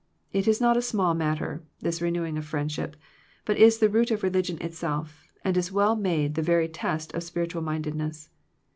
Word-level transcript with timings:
It 0.33 0.47
is 0.47 0.59
not 0.59 0.77
a 0.77 0.81
small 0.81 1.13
matter, 1.13 1.61
this 1.81 2.01
renewing 2.01 2.35
of 2.35 2.43
friendship, 2.43 2.95
but 3.45 3.55
is 3.57 3.77
the 3.77 3.87
root 3.87 4.09
of 4.09 4.23
religion 4.23 4.59
itself, 4.59 5.27
and 5.43 5.55
is 5.55 5.71
well 5.71 5.95
made 5.95 6.33
the 6.33 6.41
very 6.41 6.67
test 6.67 7.13
of 7.13 7.21
spiritual 7.21 7.61
minded 7.61 7.93
ness. 7.93 8.31